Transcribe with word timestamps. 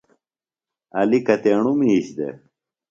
علی 0.99 1.19
کتیݨوۡ 1.27 1.75
مِیش 1.79 2.05
دےۡ؟ 2.17 2.35